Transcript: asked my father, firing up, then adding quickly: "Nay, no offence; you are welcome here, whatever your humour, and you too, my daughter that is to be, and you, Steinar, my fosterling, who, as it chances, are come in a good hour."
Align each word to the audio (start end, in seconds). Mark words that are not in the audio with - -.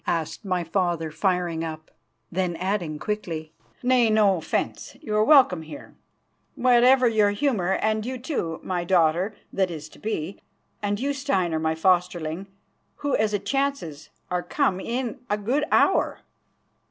asked 0.07 0.43
my 0.43 0.63
father, 0.63 1.11
firing 1.11 1.63
up, 1.63 1.91
then 2.31 2.55
adding 2.55 2.97
quickly: 2.97 3.53
"Nay, 3.83 4.09
no 4.09 4.37
offence; 4.37 4.97
you 4.99 5.15
are 5.15 5.23
welcome 5.23 5.61
here, 5.61 5.93
whatever 6.55 7.07
your 7.07 7.29
humour, 7.29 7.73
and 7.73 8.03
you 8.03 8.17
too, 8.17 8.59
my 8.63 8.83
daughter 8.83 9.35
that 9.53 9.69
is 9.69 9.87
to 9.89 9.99
be, 9.99 10.41
and 10.81 10.99
you, 10.99 11.13
Steinar, 11.13 11.59
my 11.59 11.75
fosterling, 11.75 12.47
who, 12.95 13.15
as 13.15 13.31
it 13.31 13.45
chances, 13.45 14.09
are 14.31 14.41
come 14.41 14.79
in 14.79 15.19
a 15.29 15.37
good 15.37 15.65
hour." 15.71 16.21